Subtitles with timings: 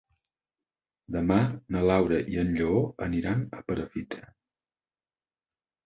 [1.15, 1.37] Demà
[1.77, 4.27] na Laura i en Lleó aniran a Perafita.